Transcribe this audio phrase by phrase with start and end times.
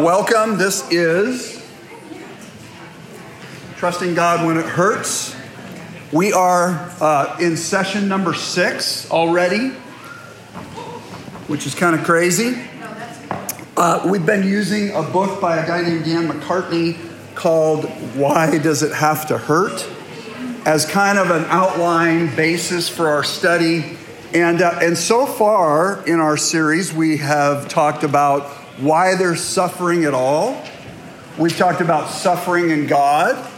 [0.00, 0.58] Welcome.
[0.58, 1.60] This is
[3.78, 5.34] Trusting God When It Hurts.
[6.12, 9.70] We are uh, in session number six already,
[11.48, 12.62] which is kind of crazy.
[13.76, 16.96] Uh, we've been using a book by a guy named Dan McCartney
[17.34, 19.84] called Why Does It Have to Hurt
[20.64, 23.96] as kind of an outline basis for our study.
[24.32, 30.04] And, uh, and so far in our series, we have talked about why they're suffering
[30.04, 30.62] at all.
[31.36, 33.50] We've talked about suffering in God.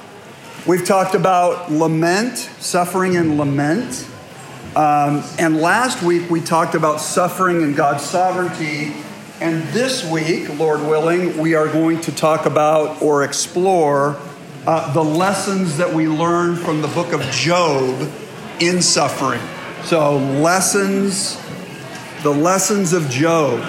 [0.67, 4.07] We've talked about lament, suffering and lament.
[4.77, 8.95] Um, and last week we talked about suffering and God's sovereignty.
[9.41, 14.21] And this week, Lord willing, we are going to talk about or explore
[14.67, 18.11] uh, the lessons that we learn from the book of Job
[18.61, 19.41] in suffering.
[19.85, 21.41] So, lessons,
[22.23, 23.67] the lessons of Job.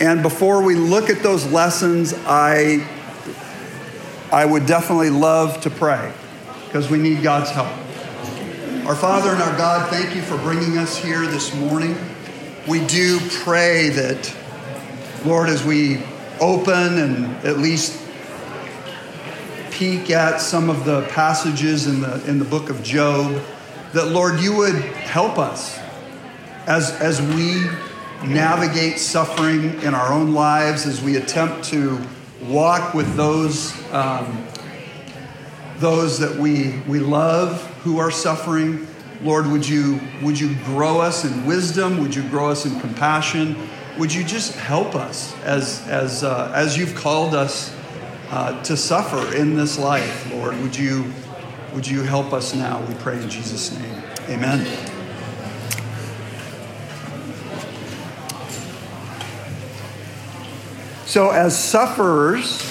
[0.00, 2.88] And before we look at those lessons, I,
[4.32, 6.10] I would definitely love to pray
[6.64, 7.68] because we need God's help.
[8.86, 11.94] Our Father and our God, thank you for bringing us here this morning.
[12.66, 14.34] We do pray that,
[15.26, 16.02] Lord, as we
[16.40, 18.02] open and at least
[19.70, 23.38] peek at some of the passages in the, in the book of Job,
[23.92, 25.78] that, Lord, you would help us
[26.66, 27.66] as, as we
[28.24, 32.00] navigate suffering in our own lives as we attempt to
[32.42, 34.46] walk with those, um,
[35.78, 38.86] those that we, we love who are suffering.
[39.22, 42.00] Lord, would you, would you grow us in wisdom?
[42.00, 43.56] Would you grow us in compassion?
[43.98, 47.74] Would you just help us as, as, uh, as you've called us
[48.30, 50.56] uh, to suffer in this life, Lord?
[50.62, 51.12] Would you,
[51.74, 52.80] would you help us now?
[52.86, 54.02] We pray in Jesus' name.
[54.28, 54.89] Amen.
[61.10, 62.62] So, as sufferers,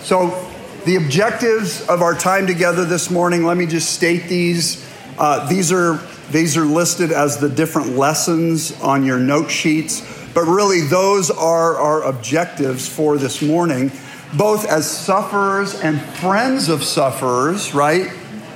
[0.00, 0.50] so
[0.86, 4.82] the objectives of our time together this morning, let me just state these.
[5.18, 6.00] Uh, these, are,
[6.30, 10.00] these are listed as the different lessons on your note sheets,
[10.32, 13.92] but really, those are our objectives for this morning,
[14.38, 18.10] both as sufferers and friends of sufferers, right?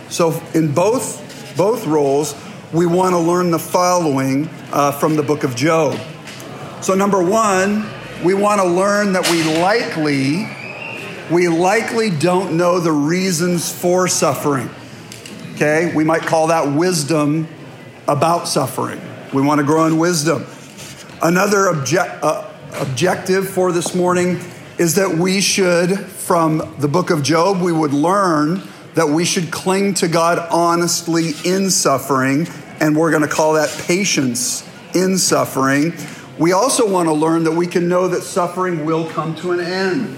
[0.08, 2.34] So, in both, both roles,
[2.72, 6.00] we want to learn the following uh, from the book of Job.
[6.80, 7.86] So, number one,
[8.24, 10.48] we want to learn that we likely
[11.30, 14.70] we likely don't know the reasons for suffering.
[15.54, 15.92] Okay?
[15.94, 17.48] We might call that wisdom
[18.06, 19.00] about suffering.
[19.34, 20.46] We want to grow in wisdom.
[21.20, 24.40] Another object, uh, objective for this morning
[24.78, 28.62] is that we should, from the book of Job, we would learn
[28.94, 32.48] that we should cling to God honestly in suffering,
[32.80, 35.92] and we're going to call that patience in suffering.
[36.38, 39.60] We also want to learn that we can know that suffering will come to an
[39.60, 40.16] end.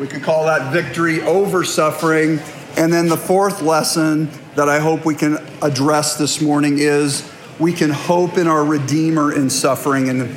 [0.00, 2.40] We could call that victory over suffering.
[2.76, 7.30] And then the fourth lesson that I hope we can address this morning is
[7.60, 10.08] we can hope in our Redeemer in suffering.
[10.08, 10.34] And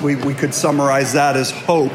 [0.00, 1.92] we, we could summarize that as hope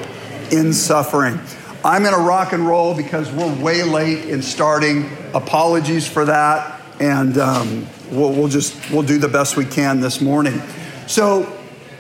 [0.51, 1.39] in suffering.
[1.85, 5.09] I'm going to rock and roll because we're way late in starting.
[5.33, 6.81] Apologies for that.
[7.00, 10.61] And um, we'll, we'll just we'll do the best we can this morning.
[11.07, 11.52] So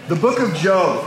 [0.07, 1.05] the book of Job,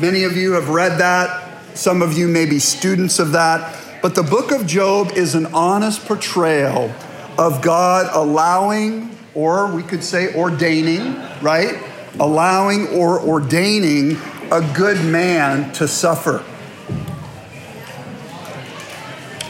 [0.00, 1.76] many of you have read that.
[1.76, 3.78] Some of you may be students of that.
[4.00, 6.92] But the book of Job is an honest portrayal
[7.38, 11.82] of God allowing, or we could say ordaining, right?
[12.20, 14.18] Allowing or ordaining
[14.52, 16.44] a good man to suffer.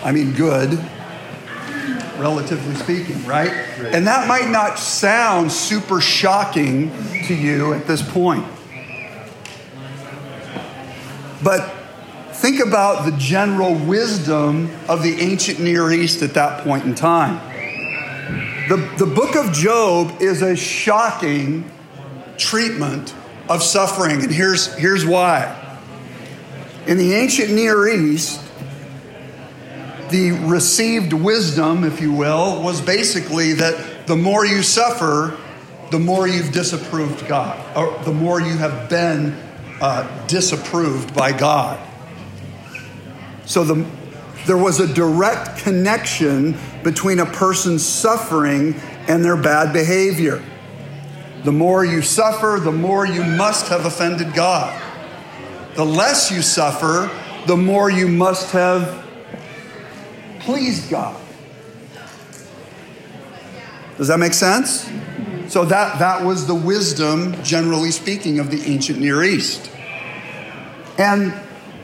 [0.02, 0.78] I mean, good,
[2.18, 3.50] relatively speaking, right?
[3.50, 6.90] And that might not sound super shocking
[7.26, 8.46] to you at this point.
[11.42, 11.68] But
[12.32, 17.40] think about the general wisdom of the ancient Near East at that point in time.
[18.68, 21.70] The, the book of Job is a shocking
[22.38, 23.14] treatment
[23.48, 25.58] of suffering, and here's, here's why.
[26.86, 28.40] In the ancient Near East,
[30.10, 35.36] the received wisdom, if you will, was basically that the more you suffer,
[35.90, 39.36] the more you've disapproved God, or the more you have been
[39.82, 41.78] uh, disapproved by God.
[43.44, 43.84] So the,
[44.46, 48.76] there was a direct connection between a person's suffering
[49.08, 50.40] and their bad behavior.
[51.42, 54.80] The more you suffer, the more you must have offended God.
[55.74, 57.10] The less you suffer,
[57.48, 59.04] the more you must have
[60.38, 61.20] pleased God.
[63.98, 64.88] Does that make sense?
[65.48, 69.70] So that, that was the wisdom, generally speaking, of the ancient Near East.
[70.98, 71.34] And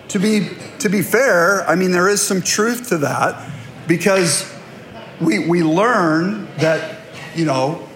[0.08, 0.50] to be
[0.80, 3.50] to be fair, I mean there is some truth to that
[3.86, 4.50] because
[5.20, 7.00] we we learn that
[7.34, 7.86] you know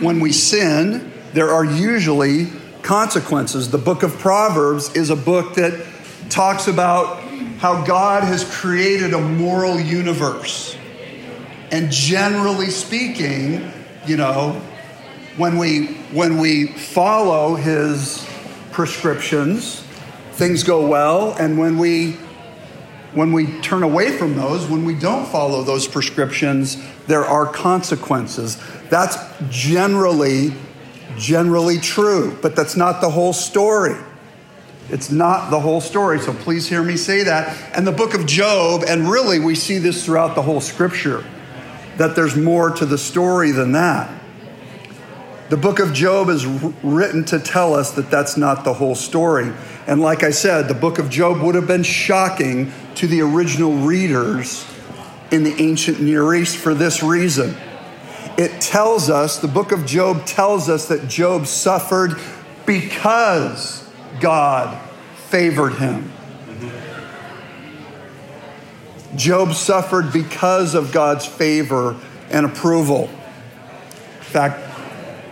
[0.00, 2.46] when we sin, there are usually
[2.82, 3.70] consequences.
[3.70, 5.86] The book of Proverbs is a book that
[6.28, 7.20] talks about
[7.58, 10.76] how God has created a moral universe.
[11.70, 13.70] And generally speaking,
[14.06, 14.60] you know,
[15.36, 18.26] when we when we follow his
[18.70, 19.80] prescriptions,
[20.32, 22.12] things go well, and when we
[23.14, 28.62] when we turn away from those, when we don't follow those prescriptions, there are consequences.
[28.88, 29.16] That's
[29.48, 30.52] generally
[31.18, 33.96] generally true, but that's not the whole story.
[34.88, 37.76] It's not the whole story, so please hear me say that.
[37.76, 41.24] And the book of Job, and really we see this throughout the whole scripture,
[41.96, 44.21] that there's more to the story than that.
[45.52, 49.52] The book of Job is written to tell us that that's not the whole story.
[49.86, 53.74] And like I said, the book of Job would have been shocking to the original
[53.74, 54.66] readers
[55.30, 57.54] in the ancient Near East for this reason.
[58.38, 62.18] It tells us, the book of Job tells us that Job suffered
[62.64, 63.86] because
[64.20, 64.80] God
[65.16, 66.10] favored him.
[69.16, 72.00] Job suffered because of God's favor
[72.30, 73.10] and approval.
[74.16, 74.61] In fact,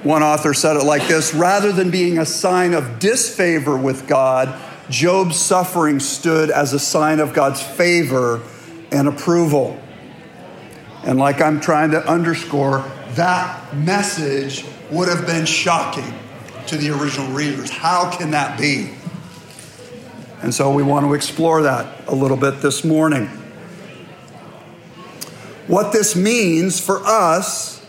[0.03, 4.59] one author said it like this rather than being a sign of disfavor with God,
[4.89, 8.43] Job's suffering stood as a sign of God's favor
[8.91, 9.81] and approval.
[11.05, 16.13] And like I'm trying to underscore, that message would have been shocking
[16.67, 17.71] to the original readers.
[17.71, 18.91] How can that be?
[20.43, 23.27] And so we want to explore that a little bit this morning.
[25.67, 27.80] What this means for us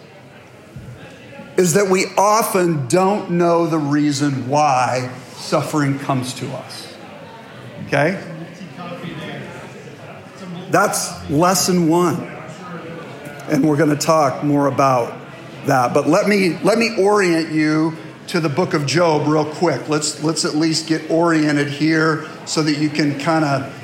[1.62, 6.94] is that we often don't know the reason why suffering comes to us.
[7.86, 8.22] Okay?
[10.72, 12.20] That's lesson one.
[13.50, 15.14] And we're going to talk more about
[15.68, 15.94] that.
[15.94, 17.96] But let me, let me orient you
[18.28, 19.88] to the book of Job real quick.
[19.88, 23.78] Let's, let's at least get oriented here so that you can kind of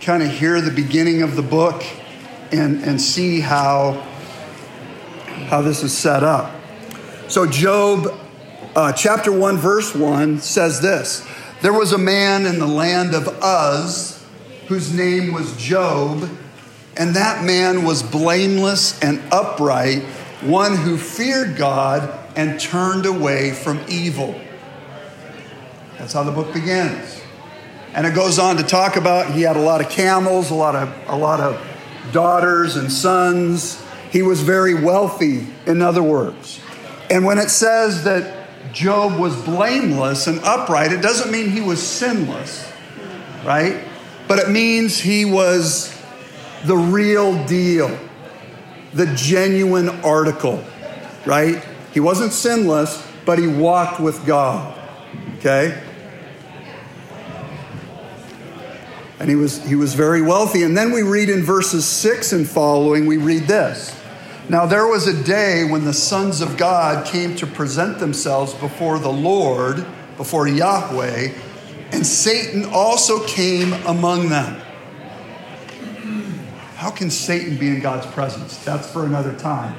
[0.00, 1.84] kind of hear the beginning of the book
[2.52, 3.92] and, and see how,
[5.48, 6.57] how this is set up.
[7.28, 8.06] So, Job
[8.74, 11.28] uh, chapter 1, verse 1 says this
[11.60, 14.24] There was a man in the land of Uz
[14.68, 16.26] whose name was Job,
[16.96, 20.04] and that man was blameless and upright,
[20.40, 24.34] one who feared God and turned away from evil.
[25.98, 27.20] That's how the book begins.
[27.92, 30.74] And it goes on to talk about he had a lot of camels, a lot
[30.74, 31.62] of, a lot of
[32.10, 33.84] daughters and sons.
[34.10, 36.62] He was very wealthy, in other words.
[37.10, 41.84] And when it says that Job was blameless and upright, it doesn't mean he was
[41.84, 42.70] sinless,
[43.44, 43.82] right?
[44.26, 45.96] But it means he was
[46.64, 47.98] the real deal,
[48.92, 50.62] the genuine article,
[51.24, 51.64] right?
[51.94, 54.78] He wasn't sinless, but he walked with God.
[55.38, 55.82] Okay?
[59.20, 60.62] And he was, he was very wealthy.
[60.62, 63.97] And then we read in verses 6 and following, we read this.
[64.48, 68.98] Now there was a day when the sons of God came to present themselves before
[68.98, 69.84] the Lord,
[70.16, 71.32] before Yahweh,
[71.92, 74.60] and Satan also came among them.
[76.76, 78.56] How can Satan be in God's presence?
[78.64, 79.76] That's for another time.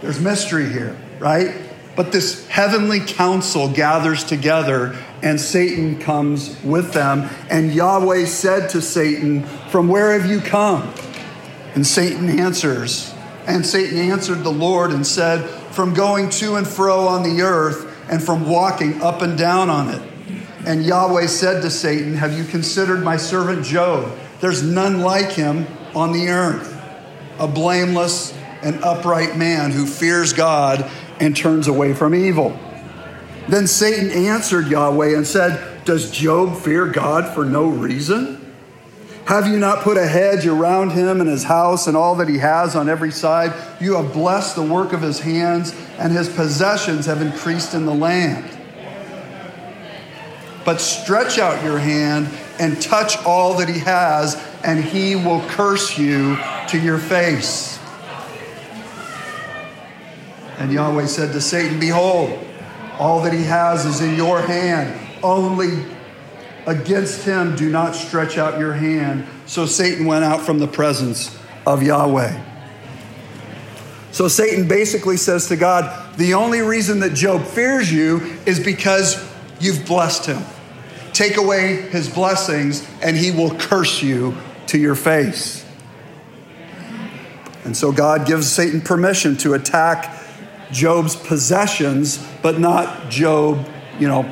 [0.00, 1.54] There's mystery here right?
[1.94, 7.28] But this heavenly council gathers together, and Satan comes with them.
[7.50, 10.92] And Yahweh said to Satan, From where have you come?
[11.74, 13.09] And Satan answers,
[13.46, 17.86] and Satan answered the Lord and said, From going to and fro on the earth,
[18.10, 20.02] and from walking up and down on it.
[20.66, 24.12] And Yahweh said to Satan, Have you considered my servant Job?
[24.40, 26.76] There's none like him on the earth,
[27.38, 32.58] a blameless and upright man who fears God and turns away from evil.
[33.48, 38.39] Then Satan answered Yahweh and said, Does Job fear God for no reason?
[39.30, 42.38] Have you not put a hedge around him and his house and all that he
[42.38, 43.52] has on every side?
[43.80, 47.94] You have blessed the work of his hands, and his possessions have increased in the
[47.94, 48.44] land.
[50.64, 54.34] But stretch out your hand and touch all that he has,
[54.64, 57.78] and he will curse you to your face.
[60.58, 62.36] And Yahweh said to Satan, Behold,
[62.98, 65.22] all that he has is in your hand.
[65.22, 65.84] Only
[66.70, 69.26] against him do not stretch out your hand.
[69.46, 71.36] So Satan went out from the presence
[71.66, 72.46] of Yahweh.
[74.12, 79.22] So Satan basically says to God, The only reason that Job fears you is because
[79.60, 80.42] you've blessed him.
[81.12, 84.34] take away his blessings, and he will curse you
[84.68, 85.66] to your face.
[87.64, 90.18] And so God gives Satan permission to attack
[90.70, 93.66] Job's possessions, but not Job,
[93.98, 94.22] you know,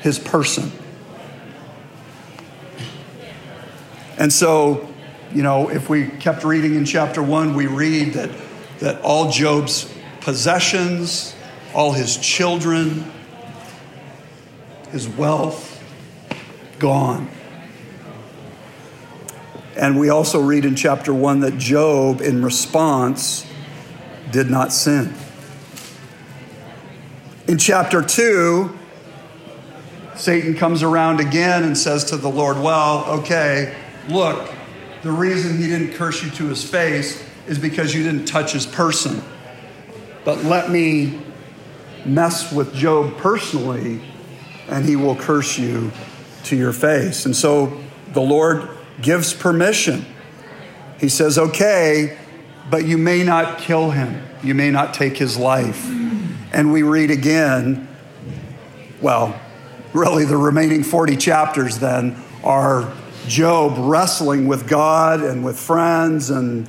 [0.00, 0.70] his person.
[4.18, 4.88] And so,
[5.32, 8.30] you know, if we kept reading in chapter one, we read that,
[8.80, 11.34] that all Job's possessions,
[11.72, 13.10] all his children,
[14.90, 15.82] his wealth,
[16.80, 17.30] gone.
[19.76, 23.46] And we also read in chapter one that Job, in response,
[24.32, 25.14] did not sin.
[27.46, 28.76] In chapter 2,
[30.16, 33.74] Satan comes around again and says to the Lord, Well, okay,
[34.08, 34.50] look,
[35.02, 38.66] the reason he didn't curse you to his face is because you didn't touch his
[38.66, 39.22] person.
[40.24, 41.20] But let me
[42.04, 44.00] mess with Job personally,
[44.68, 45.90] and he will curse you
[46.44, 47.26] to your face.
[47.26, 47.80] And so
[48.12, 48.68] the Lord
[49.00, 50.04] gives permission.
[50.98, 52.18] He says, Okay,
[52.70, 55.88] but you may not kill him, you may not take his life.
[56.52, 57.88] And we read again,
[59.00, 59.38] well,
[59.92, 62.92] really the remaining 40 chapters then are
[63.26, 66.68] Job wrestling with God and with friends and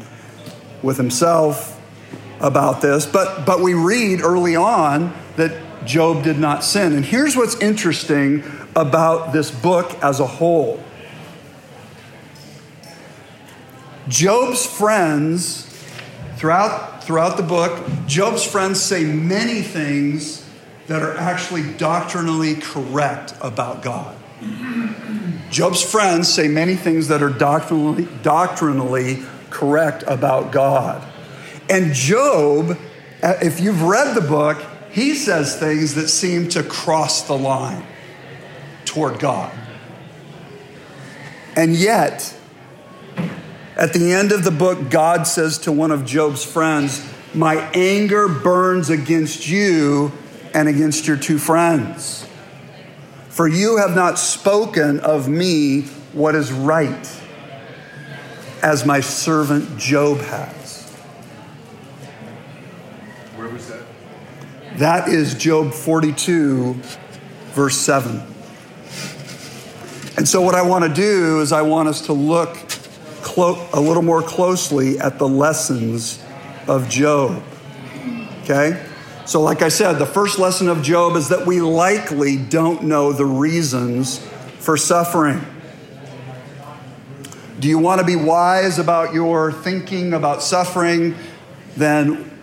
[0.81, 1.79] with himself
[2.39, 3.05] about this.
[3.05, 6.93] But, but we read early on that Job did not sin.
[6.93, 8.43] And here's what's interesting
[8.75, 10.83] about this book as a whole
[14.07, 15.65] Job's friends
[16.35, 20.47] throughout throughout the book, Job's friends say many things
[20.85, 24.15] that are actually doctrinally correct about God.
[25.49, 31.05] Job's friends say many things that are doctrinally, doctrinally correct about God.
[31.69, 32.77] And Job,
[33.21, 37.85] uh, if you've read the book, he says things that seem to cross the line
[38.85, 39.51] toward God.
[41.55, 42.35] And yet,
[43.75, 48.27] at the end of the book, God says to one of Job's friends, My anger
[48.27, 50.11] burns against you
[50.53, 52.28] and against your two friends.
[53.29, 55.83] For you have not spoken of me
[56.13, 57.21] what is right,
[58.61, 60.89] as my servant Job has.
[63.35, 63.83] Where was that?
[64.77, 66.73] That is Job 42,
[67.53, 68.21] verse 7.
[70.17, 72.57] And so, what I want to do is, I want us to look
[73.21, 76.21] clo- a little more closely at the lessons
[76.67, 77.41] of Job.
[78.43, 78.88] Okay?
[79.29, 83.13] So, like I said, the first lesson of Job is that we likely don't know
[83.13, 84.17] the reasons
[84.57, 85.45] for suffering.
[87.59, 91.13] Do you want to be wise about your thinking about suffering?
[91.77, 92.39] Then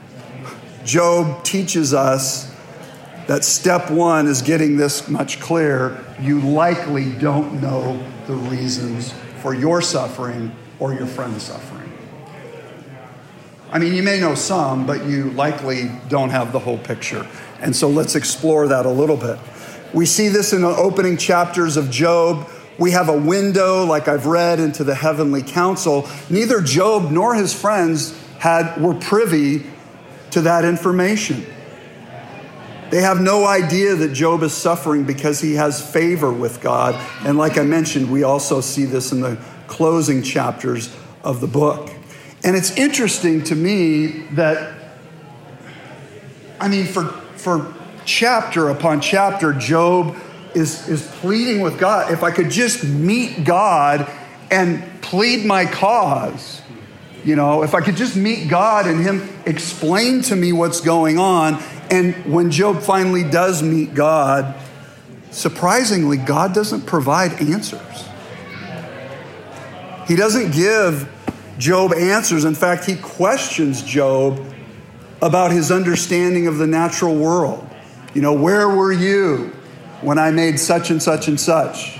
[0.85, 2.55] Job teaches us
[3.27, 6.05] that step one is getting this much clear.
[6.21, 9.13] You likely don't know the reasons
[9.43, 11.76] for your suffering or your friend's suffering.
[13.71, 17.27] I mean, you may know some, but you likely don't have the whole picture.
[17.61, 19.39] And so let's explore that a little bit.
[19.93, 22.49] We see this in the opening chapters of Job.
[22.79, 26.09] We have a window, like I've read, into the heavenly council.
[26.31, 29.65] Neither Job nor his friends had, were privy
[30.31, 31.47] to that information.
[32.91, 36.95] They have no idea that Job is suffering because he has favor with God.
[37.27, 40.95] And like I mentioned, we also see this in the closing chapters
[41.25, 41.91] of the book.
[42.45, 44.75] And it's interesting to me that,
[46.61, 47.05] I mean, for,
[47.37, 47.75] for
[48.05, 50.17] chapter upon chapter, Job
[50.55, 52.13] is, is pleading with God.
[52.13, 54.11] If I could just meet God
[54.51, 56.63] and plead my cause,
[57.25, 61.19] you know, if I could just meet God and Him explain to me what's going
[61.19, 61.61] on.
[61.91, 64.55] And when Job finally does meet God,
[65.31, 67.81] surprisingly, God doesn't provide answers.
[70.07, 71.13] He doesn't give
[71.59, 72.45] Job answers.
[72.45, 74.45] In fact, he questions Job
[75.23, 77.67] about his understanding of the natural world.
[78.15, 79.53] You know, where were you
[80.03, 81.99] when I made such and such and such?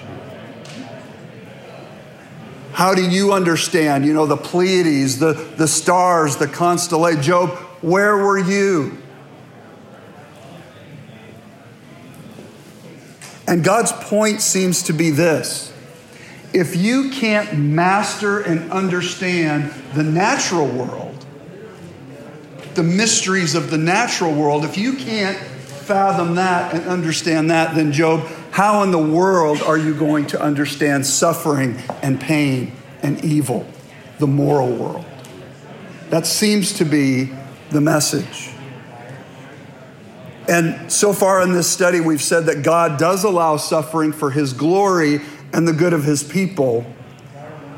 [2.73, 7.23] How do you understand, you know, the Pleiades, the, the stars, the constellation?
[7.23, 8.99] Job, where were you?
[13.47, 15.73] And God's point seems to be this
[16.53, 21.25] if you can't master and understand the natural world,
[22.75, 27.93] the mysteries of the natural world, if you can't fathom that and understand that, then
[27.93, 32.73] Job, how in the world are you going to understand suffering and pain
[33.03, 33.67] and evil,
[34.19, 35.05] the moral world?
[36.11, 37.31] That seems to be
[37.71, 38.51] the message.
[40.49, 44.53] And so far in this study, we've said that God does allow suffering for his
[44.53, 45.21] glory
[45.53, 46.87] and the good of his people.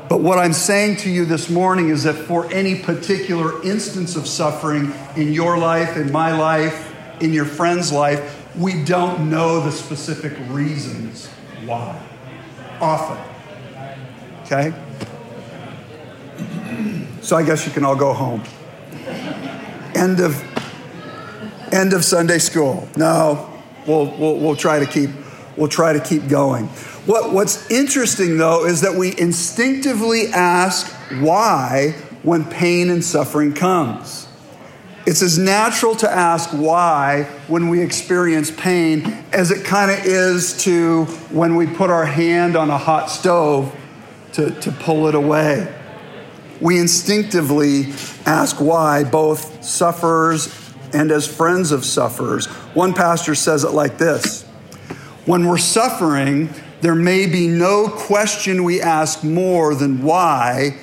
[0.09, 4.27] But what I'm saying to you this morning is that for any particular instance of
[4.27, 9.71] suffering in your life, in my life, in your friend's life, we don't know the
[9.71, 11.27] specific reasons
[11.65, 11.99] why.
[12.81, 13.17] Often.
[14.45, 14.73] Okay?
[17.21, 18.43] So I guess you can all go home.
[19.93, 20.43] End of
[21.71, 22.89] end of Sunday school.
[22.95, 25.11] No, we'll, we'll, we'll try to keep
[25.55, 26.69] we'll try to keep going.
[27.05, 30.87] What, what's interesting though is that we instinctively ask
[31.21, 34.27] why when pain and suffering comes.
[35.05, 40.61] It's as natural to ask why when we experience pain as it kind of is
[40.65, 43.75] to when we put our hand on a hot stove
[44.33, 45.73] to, to pull it away.
[46.61, 47.93] We instinctively
[48.25, 50.53] ask why, both sufferers
[50.93, 52.47] and as friends of sufferers.
[52.75, 54.43] One pastor says it like this
[55.25, 60.77] When we're suffering, there may be no question we ask more than why,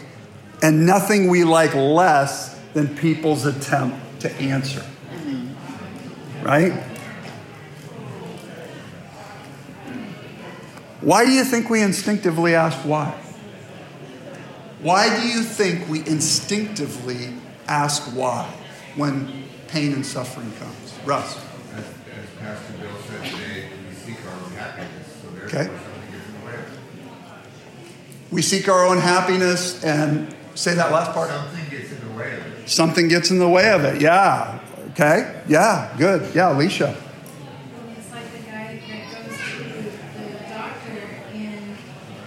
[0.63, 4.85] and nothing we like less than people's attempt to answer.
[6.43, 6.73] Right?
[11.01, 13.15] Why do you think we instinctively ask why?
[14.81, 17.35] Why do you think we instinctively
[17.69, 18.49] ask why
[18.95, 20.99] when pain and suffering comes?
[21.05, 21.37] Russ.
[21.75, 25.17] As, as Pastor Bill said today, we seek our own happiness.
[25.23, 25.69] So okay.
[28.31, 31.31] We seek our own happiness and say that last part.
[31.31, 32.69] Something gets in the way of it.
[32.69, 34.01] Something gets in the way of it.
[34.01, 34.59] Yeah.
[34.91, 35.43] Okay.
[35.49, 35.95] Yeah.
[35.97, 36.35] Good.
[36.35, 36.97] Yeah, Alicia.
[37.97, 41.01] It's like the guy that goes to the doctor
[41.33, 41.77] and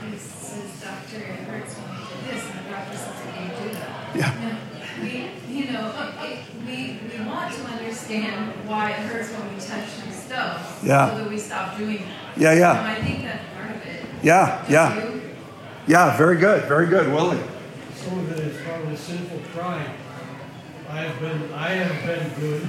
[0.09, 3.55] he says, Doctor, it hurts when I do this, and the doctor says, I can't
[3.63, 4.15] do that.
[4.15, 4.31] Yeah.
[5.01, 5.11] We,
[5.53, 5.85] you know,
[6.65, 10.68] we, we want to understand why it hurts when we touch some stuff.
[10.83, 11.09] Yeah.
[11.11, 12.37] So that we stop doing that.
[12.37, 12.79] Yeah, yeah.
[12.79, 14.01] And I think that's part of it.
[14.23, 15.03] Yeah, Do yeah.
[15.05, 15.21] you?
[15.87, 16.65] Yeah, very good.
[16.67, 17.41] Very good, Willie.
[17.95, 19.89] Some of it is probably sinful pride.
[20.89, 22.63] I have been, I have been good.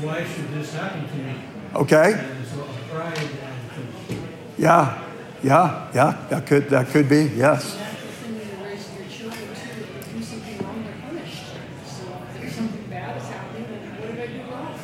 [0.00, 1.34] Why should this happen to me?
[1.74, 2.12] Okay.
[2.14, 4.22] And so pride attitude.
[4.56, 5.02] Yeah.
[5.42, 5.88] Yeah.
[5.94, 6.26] Yeah.
[6.30, 7.24] That could that could be.
[7.34, 7.74] Yes.
[7.76, 9.82] That's the thing you raise your children too.
[9.98, 11.44] If they do something wrong, they're punished.
[11.86, 14.78] So if there's something bad is happening, then what did I do wrong?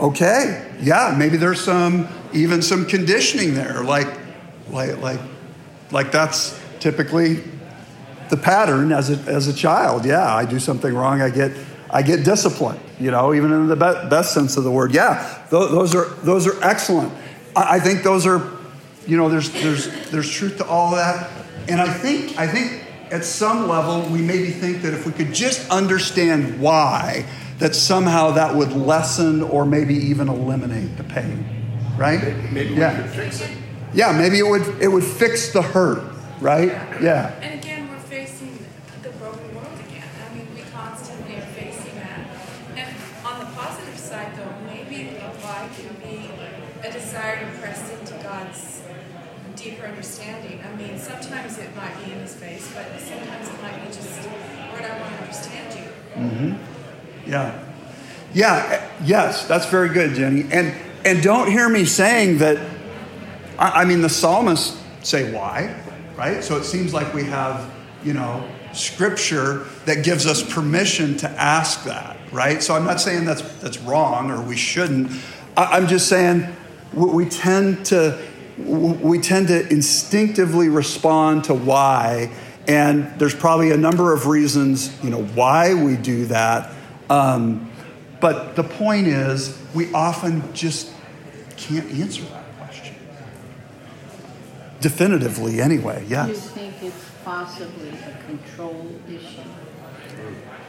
[0.00, 0.72] Okay.
[0.80, 4.08] Yeah, maybe there's some even some conditioning there like
[4.70, 5.20] like like
[5.90, 7.42] like that's typically
[8.28, 10.04] the pattern as a as a child.
[10.04, 11.52] Yeah, I do something wrong, I get
[11.90, 14.92] I get disciplined, you know, even in the be- best sense of the word.
[14.92, 17.12] Yeah, th- those are those are excellent.
[17.54, 18.52] I, I think those are,
[19.06, 21.30] you know, there's there's there's truth to all that,
[21.68, 25.32] and I think I think at some level we maybe think that if we could
[25.32, 27.24] just understand why,
[27.58, 31.44] that somehow that would lessen or maybe even eliminate the pain,
[31.96, 32.20] right?
[32.52, 32.96] Maybe yeah.
[32.96, 33.50] we could fix it.
[33.94, 36.02] Yeah, maybe it would it would fix the hurt,
[36.40, 36.68] right?
[37.00, 37.32] Yeah.
[37.40, 38.58] And again, we're facing
[39.02, 40.04] the broken world again.
[40.28, 42.20] I mean, we constantly are facing that.
[42.76, 46.28] And on the positive side, though, maybe a why can be
[46.86, 48.82] a desire to press into God's
[49.54, 50.60] deeper understanding.
[50.62, 54.28] I mean, sometimes it might be in His face, but sometimes it might be just,
[54.70, 55.88] Lord, I want to understand you.
[56.20, 56.75] Mm-hmm.
[57.26, 57.62] Yeah.
[58.34, 60.46] Yeah, eh, yes, that's very good, Jenny.
[60.52, 62.58] And and don't hear me saying that
[63.58, 65.74] I, I mean the psalmists say why,
[66.16, 66.42] right?
[66.42, 67.72] So it seems like we have,
[68.04, 72.62] you know, scripture that gives us permission to ask that, right?
[72.62, 75.10] So I'm not saying that's that's wrong or we shouldn't.
[75.56, 76.46] I, I'm just saying
[76.92, 78.20] we, we tend to
[78.58, 82.32] we tend to instinctively respond to why
[82.66, 86.72] and there's probably a number of reasons you know why we do that
[87.10, 87.70] um,
[88.20, 90.92] but the point is we often just
[91.56, 92.94] can't answer that question.
[94.80, 96.26] Definitively anyway yes.
[96.26, 99.42] Do you think it's possibly a control issue?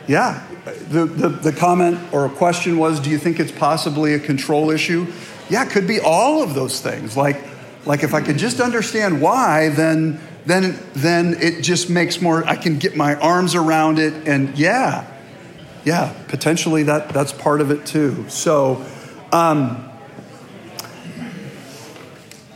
[0.07, 0.45] yeah.
[0.89, 5.07] The, the, the comment or question was do you think it's possibly a control issue?
[5.49, 7.15] Yeah it could be all of those things.
[7.17, 7.43] Like
[7.87, 12.55] like if i could just understand why then then then it just makes more i
[12.55, 15.09] can get my arms around it and yeah
[15.85, 18.85] yeah potentially that that's part of it too so
[19.31, 19.89] um,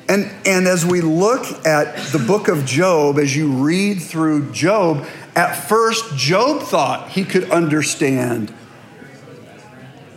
[0.08, 5.06] and and as we look at the book of job as you read through job
[5.36, 8.54] at first job thought he could understand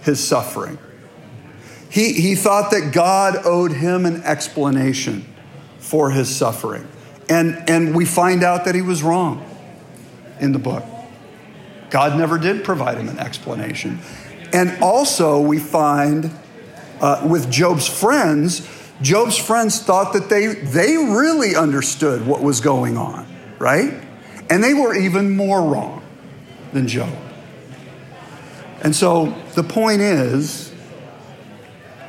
[0.02, 0.78] his suffering
[1.94, 5.24] he, he thought that God owed him an explanation
[5.78, 6.88] for his suffering.
[7.28, 9.48] And, and we find out that he was wrong
[10.40, 10.82] in the book.
[11.90, 14.00] God never did provide him an explanation.
[14.52, 16.30] And also, we find
[17.00, 18.68] uh, with Job's friends,
[19.02, 23.26] Job's friends thought that they, they really understood what was going on,
[23.58, 23.92] right?
[24.48, 26.02] And they were even more wrong
[26.72, 27.12] than Job.
[28.82, 30.72] And so the point is,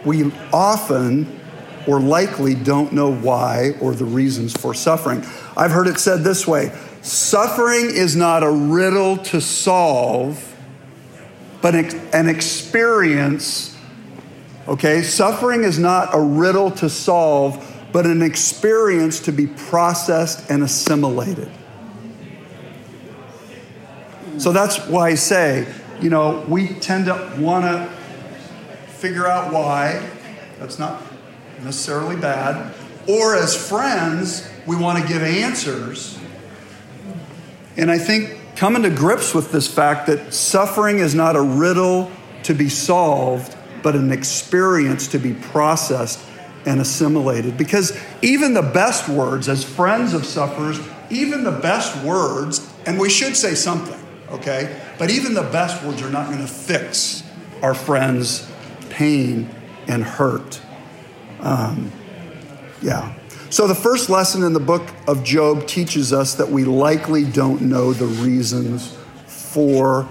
[0.04, 1.40] we often
[1.88, 5.26] or likely don't know why or the reasons for suffering.
[5.56, 6.72] I've heard it said this way
[7.06, 10.56] suffering is not a riddle to solve,
[11.62, 13.78] but an experience.
[14.68, 20.64] Okay, suffering is not a riddle to solve, but an experience to be processed and
[20.64, 21.50] assimilated.
[24.38, 25.66] So that's why I say,
[26.02, 27.88] you know, we tend to want to
[28.88, 30.10] figure out why.
[30.60, 31.02] That's not
[31.64, 32.74] necessarily bad.
[33.08, 36.20] Or as friends, we want to give answers.
[37.78, 42.12] And I think coming to grips with this fact that suffering is not a riddle
[42.44, 46.20] to be solved, but an experience to be processed
[46.66, 47.58] and assimilated.
[47.58, 53.10] Because even the best words, as friends of sufferers, even the best words, and we
[53.10, 54.82] should say something, okay?
[54.98, 57.24] But even the best words are not going to fix
[57.62, 58.50] our friends'
[58.90, 59.50] pain
[59.88, 60.62] and hurt.
[61.42, 61.92] Um,
[62.82, 63.14] yeah.
[63.56, 67.62] So the first lesson in the book of Job teaches us that we likely don't
[67.62, 70.10] know the reasons for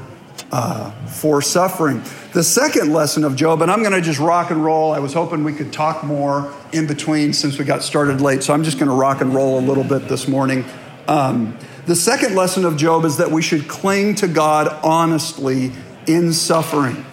[0.51, 2.03] uh, for suffering.
[2.33, 4.95] The second lesson of Job, and I'm going to just rock and roll.
[4.95, 8.55] I was hoping we could talk more in between since we got started late, so
[8.55, 10.65] I'm just going to rock and roll a little bit this morning.
[11.07, 15.71] Um, the second lesson of Job is that we should cling to God honestly
[16.07, 17.05] in suffering.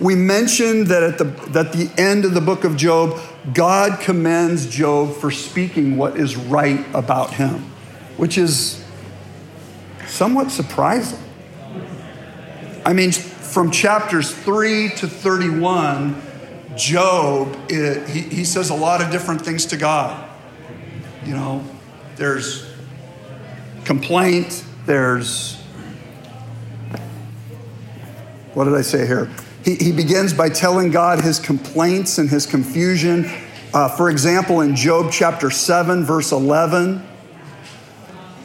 [0.00, 3.20] We mentioned that at the, that the end of the book of Job,
[3.52, 7.70] God commends Job for speaking what is right about him,
[8.16, 8.82] which is
[10.06, 11.18] somewhat surprising.
[12.86, 16.22] I mean, from chapters 3 to 31,
[16.76, 20.30] Job, it, he, he says a lot of different things to God.
[21.26, 21.62] You know,
[22.16, 22.72] there's
[23.84, 25.60] complaint, there's,
[28.54, 29.30] what did I say here?
[29.64, 33.30] He, he begins by telling God his complaints and his confusion.
[33.72, 37.06] Uh, for example, in Job chapter 7, verse 11,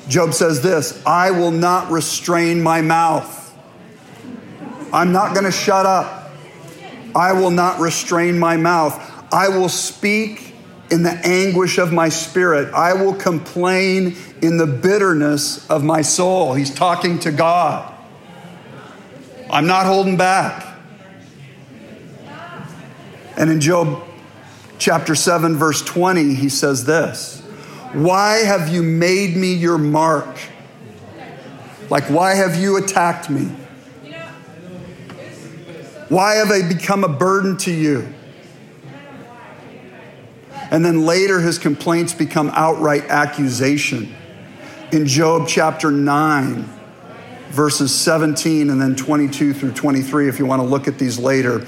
[0.08, 3.42] Job says this I will not restrain my mouth.
[4.94, 6.32] I'm not going to shut up.
[7.16, 8.94] I will not restrain my mouth.
[9.34, 10.54] I will speak
[10.92, 12.74] in the anguish of my spirit.
[12.74, 16.54] I will complain in the bitterness of my soul.
[16.54, 17.92] He's talking to God.
[19.50, 20.75] I'm not holding back.
[23.38, 24.04] And in Job
[24.78, 27.42] chapter 7, verse 20, he says this
[27.94, 30.38] Why have you made me your mark?
[31.90, 33.52] Like, why have you attacked me?
[36.10, 38.08] Why have I become a burden to you?
[40.72, 44.14] And then later, his complaints become outright accusation.
[44.92, 46.70] In Job chapter 9,
[47.50, 51.66] verses 17 and then 22 through 23, if you want to look at these later,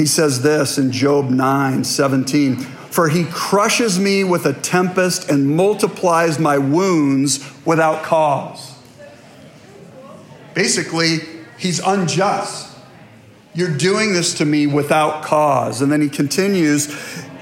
[0.00, 5.54] he says this in Job 9 17 For he crushes me with a tempest and
[5.54, 8.78] multiplies my wounds without cause.
[10.54, 11.18] Basically,
[11.58, 12.74] he's unjust.
[13.52, 15.82] You're doing this to me without cause.
[15.82, 16.88] And then he continues,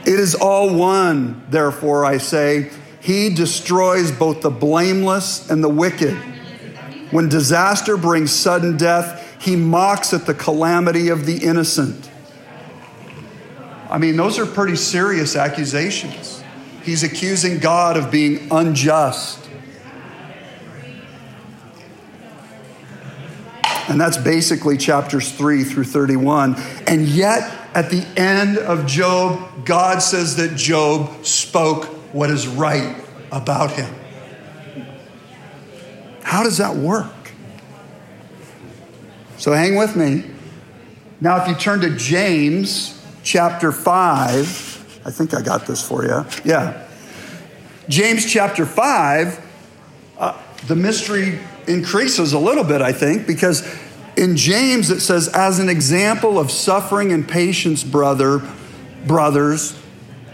[0.00, 6.16] It is all one, therefore, I say, he destroys both the blameless and the wicked.
[7.12, 12.10] When disaster brings sudden death, he mocks at the calamity of the innocent.
[13.90, 16.42] I mean, those are pretty serious accusations.
[16.83, 19.48] He's accusing God of being unjust.
[23.88, 26.57] And that's basically chapters 3 through 31.
[26.87, 33.03] And yet, at the end of Job, God says that Job spoke what is right
[33.33, 33.94] about him.
[36.22, 37.07] How does that work?
[39.38, 40.24] So hang with me.
[41.20, 42.97] Now, if you turn to James
[43.28, 45.02] chapter 5.
[45.04, 46.24] I think I got this for you.
[46.46, 46.86] Yeah.
[47.86, 49.40] James chapter 5,
[50.18, 53.68] uh, the mystery increases a little bit, I think, because
[54.16, 58.42] in James it says, as an example of suffering and patience, brother,
[59.06, 59.78] brothers,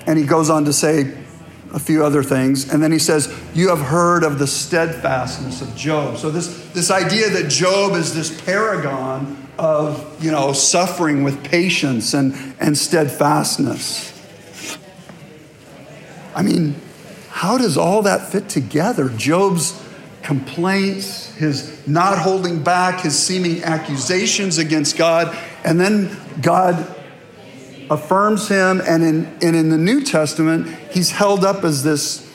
[0.06, 1.18] and he goes on to say
[1.72, 2.72] a few other things.
[2.72, 6.18] And then he says, You have heard of the steadfastness of Job.
[6.18, 12.14] So, this, this idea that Job is this paragon of you know suffering with patience
[12.14, 14.12] and, and steadfastness.
[16.34, 16.74] I mean,
[17.30, 19.08] how does all that fit together?
[19.10, 19.80] Job's
[20.22, 26.94] complaints, his not holding back, his seeming accusations against God, and then God
[27.90, 32.28] affirms him, and in, and in the New Testament, he's held up as this,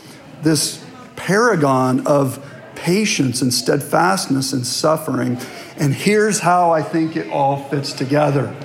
[0.43, 2.45] this paragon of
[2.79, 5.37] patience and steadfastness and suffering.
[5.77, 8.55] And here's how I think it all fits together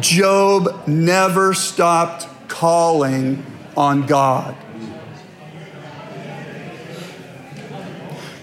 [0.00, 3.44] Job never stopped calling
[3.76, 4.56] on God.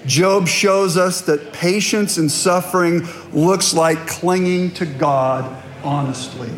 [0.05, 6.49] Job shows us that patience and suffering looks like clinging to God honestly.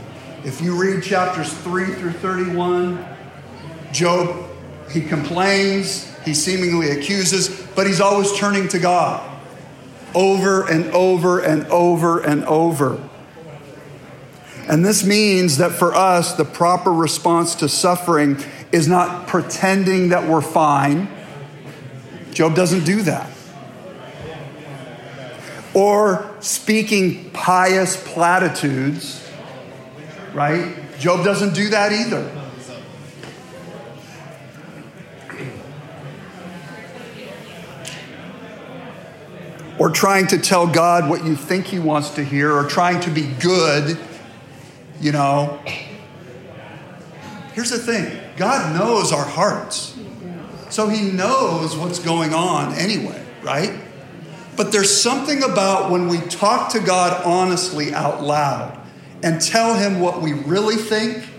[0.45, 3.05] If you read chapters 3 through 31,
[3.91, 4.49] Job,
[4.89, 9.35] he complains, he seemingly accuses, but he's always turning to God
[10.13, 13.01] over and over and over and over.
[14.67, 18.37] And this means that for us, the proper response to suffering
[18.71, 21.07] is not pretending that we're fine.
[22.31, 23.29] Job doesn't do that
[25.77, 29.23] or speaking pious platitudes,
[30.33, 30.75] right?
[30.97, 32.36] Job doesn't do that either.
[39.79, 43.11] Or trying to tell God what you think He wants to hear, or trying to
[43.11, 43.97] be good,
[44.99, 45.59] you know.
[47.53, 49.97] Here's the thing God knows our hearts.
[50.69, 53.73] So He knows what's going on anyway, right?
[54.55, 58.79] But there's something about when we talk to God honestly out loud
[59.23, 61.29] and tell Him what we really think.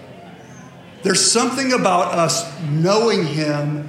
[1.02, 3.88] There's something about us knowing Him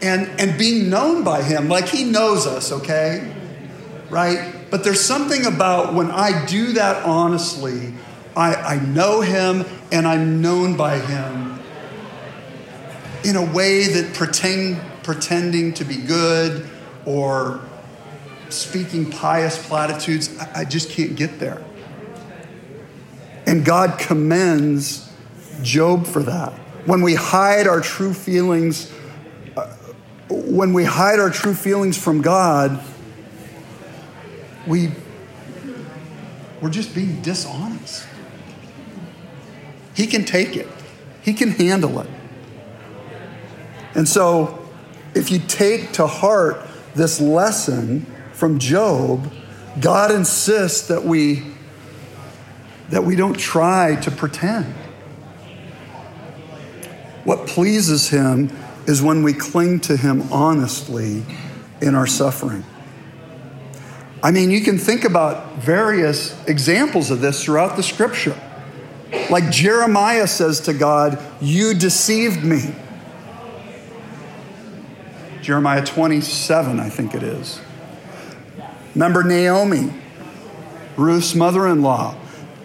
[0.00, 3.34] and, and being known by Him, like He knows us, okay?
[4.10, 4.54] Right?
[4.70, 7.92] But there's something about when I do that honestly,
[8.36, 11.58] I, I know Him and I'm known by Him
[13.24, 16.68] in a way that pretend, pretending to be good
[17.04, 17.60] or
[18.48, 20.38] speaking pious platitudes.
[20.38, 21.62] I, I just can't get there.
[23.46, 25.10] And God commends
[25.62, 26.52] Job for that.
[26.86, 28.92] When we hide our true feelings,
[29.56, 29.74] uh,
[30.28, 32.82] when we hide our true feelings from God,
[34.68, 34.92] we,
[36.60, 38.06] we're just being dishonest.
[39.94, 40.68] He can take it,
[41.22, 42.10] He can handle it.
[43.94, 44.68] And so,
[45.14, 48.06] if you take to heart this lesson,
[48.38, 49.32] from Job,
[49.80, 51.42] God insists that we
[52.90, 54.72] that we don't try to pretend.
[57.24, 61.24] What pleases him is when we cling to him honestly
[61.82, 62.64] in our suffering.
[64.22, 68.36] I mean, you can think about various examples of this throughout the scripture.
[69.30, 72.74] Like Jeremiah says to God, You deceived me.
[75.40, 77.60] Jeremiah 27, I think it is.
[78.94, 79.92] Remember Naomi,
[80.96, 82.16] Ruth's mother in law.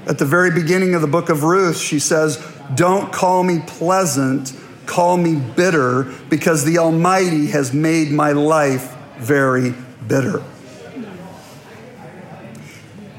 [0.08, 4.54] At the very beginning of the book of Ruth, she says, Don't call me pleasant,
[4.86, 9.76] call me bitter, because the Almighty has made my life very
[10.08, 10.44] bitter.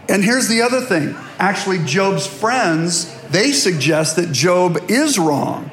[0.09, 5.71] And here's the other thing actually, Job's friends, they suggest that Job is wrong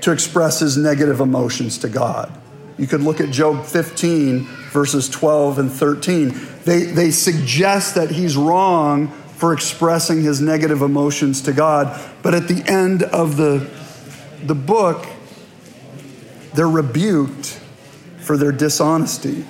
[0.00, 2.32] to express his negative emotions to God.
[2.78, 6.34] You could look at Job 15, verses 12 and 13.
[6.64, 12.48] They, they suggest that he's wrong for expressing his negative emotions to God, but at
[12.48, 13.68] the end of the,
[14.44, 15.06] the book,
[16.54, 17.60] they're rebuked
[18.18, 19.44] for their dishonesty.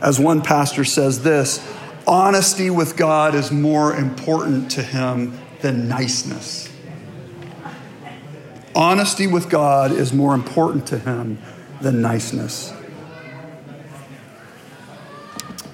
[0.00, 1.58] As one pastor says this
[2.06, 6.68] honesty with God is more important to him than niceness.
[8.74, 11.38] Honesty with God is more important to him
[11.80, 12.72] than niceness.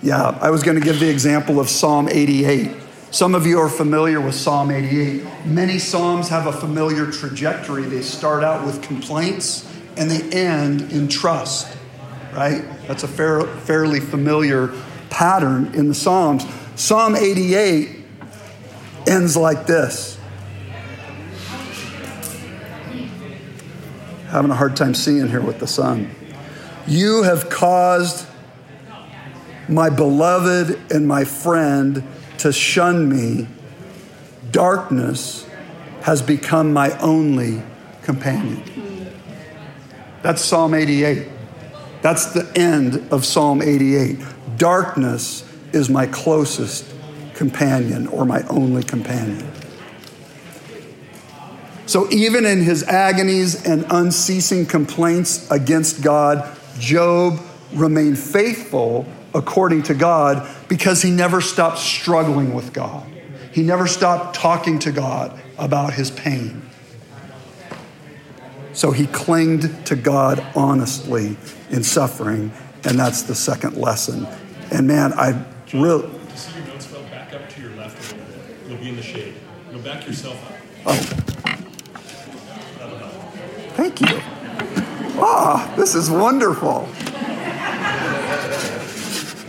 [0.02, 2.76] Yeah, I was going to give the example of Psalm 88.
[3.10, 5.24] Some of you are familiar with Psalm 88.
[5.44, 7.82] Many Psalms have a familiar trajectory.
[7.82, 11.76] They start out with complaints and they end in trust,
[12.32, 12.64] right?
[12.88, 14.72] That's a fair, fairly familiar
[15.12, 16.44] pattern in the Psalms.
[16.74, 17.96] Psalm 88
[19.06, 20.18] ends like this.
[24.28, 26.10] Having a hard time seeing here with the sun.
[26.86, 28.26] You have caused
[29.68, 32.02] my beloved and my friend
[32.38, 33.46] to shun me,
[34.50, 35.46] darkness
[36.00, 37.62] has become my only
[38.02, 38.62] companion.
[40.22, 41.28] That's Psalm 88.
[42.00, 44.18] That's the end of Psalm 88.
[44.56, 46.92] Darkness is my closest
[47.34, 49.50] companion or my only companion.
[51.86, 57.40] So, even in his agonies and unceasing complaints against God, Job
[57.74, 63.06] remained faithful according to God because he never stopped struggling with God.
[63.52, 66.62] He never stopped talking to God about his pain.
[68.72, 71.36] So he clinged to God honestly
[71.70, 72.52] in suffering,
[72.84, 74.26] and that's the second lesson.
[74.72, 76.08] And man, I really.
[76.34, 78.56] See your notes fell back up to your left a little bit.
[78.66, 79.34] You'll be in the shade.
[79.70, 80.56] You'll back yourself up.
[80.86, 80.94] Oh,
[83.74, 84.18] thank you.
[85.20, 86.88] Ah, this is wonderful.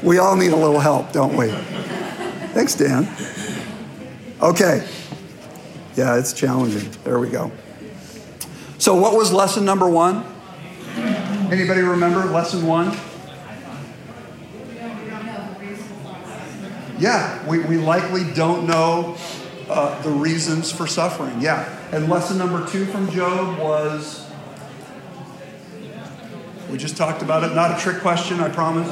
[0.04, 1.48] We all need a little help, don't we?
[2.54, 3.08] Thanks, Dan.
[4.42, 4.86] Okay.
[5.96, 6.92] Yeah, it's challenging.
[7.06, 7.50] There we go.
[8.78, 10.26] So, what was lesson number one?
[11.50, 12.98] Anybody remember lesson one?
[17.00, 19.18] Yeah, we, we likely don't know
[19.70, 21.42] uh, the reasons for suffering.
[21.42, 21.68] Yeah.
[21.92, 24.30] And lesson number two from Job was
[26.70, 27.54] we just talked about it.
[27.54, 28.90] Not a trick question, I promise.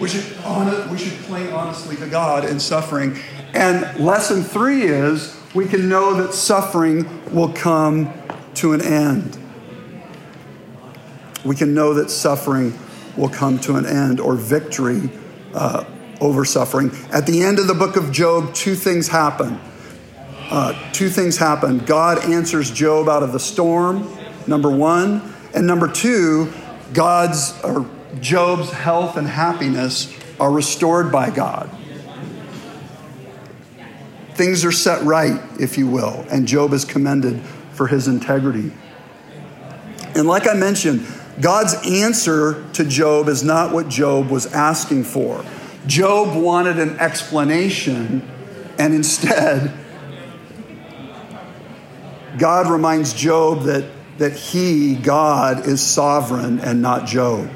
[0.00, 3.18] We should, honor, we should cling honestly to God in suffering.
[3.54, 8.12] And lesson three is we can know that suffering will come
[8.56, 9.38] to an end.
[11.44, 12.78] We can know that suffering
[13.16, 15.10] will come to an end or victory
[15.54, 15.84] uh,
[16.20, 16.90] over suffering.
[17.12, 19.60] At the end of the book of Job, two things happen.
[20.50, 21.78] Uh, two things happen.
[21.78, 24.08] God answers Job out of the storm,
[24.46, 25.34] number one.
[25.54, 26.52] And number two,
[26.92, 27.88] God's or
[28.20, 31.70] Job's health and happiness are restored by God.
[34.34, 37.40] Things are set right, if you will, and Job is commended
[37.72, 38.72] for his integrity.
[40.16, 41.06] And like I mentioned,
[41.40, 45.44] God's answer to Job is not what Job was asking for.
[45.86, 48.28] Job wanted an explanation,
[48.78, 49.72] and instead,
[52.38, 53.84] God reminds Job that,
[54.18, 57.50] that he, God, is sovereign and not Job.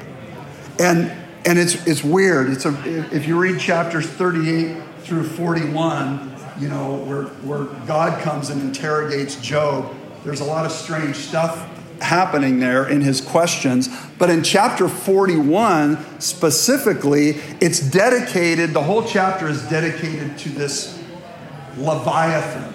[0.79, 1.11] And,
[1.45, 2.49] and it's, it's weird.
[2.49, 8.49] It's a, if you read chapters 38 through 41, you know, where, where God comes
[8.49, 11.67] and interrogates Job, there's a lot of strange stuff
[12.01, 13.89] happening there in his questions.
[14.17, 21.01] But in chapter 41, specifically, it's dedicated, the whole chapter is dedicated to this
[21.77, 22.73] Leviathan.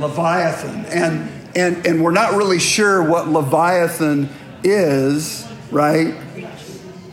[0.00, 0.84] Leviathan.
[0.86, 4.28] And, and, and we're not really sure what Leviathan
[4.62, 6.14] is, right?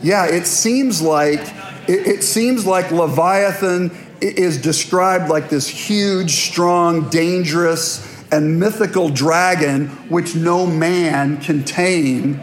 [0.02, 1.40] Yeah, it seems like
[1.88, 9.88] it, it seems like Leviathan is described like this huge, strong, dangerous, and mythical dragon
[10.08, 12.40] which no man can tame,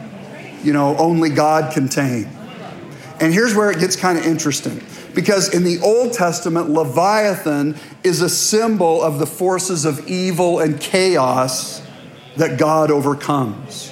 [0.64, 2.30] you know, only God can tame.
[3.20, 4.82] And here's where it gets kind of interesting.
[5.14, 10.80] Because in the Old Testament, Leviathan is a symbol of the forces of evil and
[10.80, 11.82] chaos
[12.38, 13.92] that God overcomes.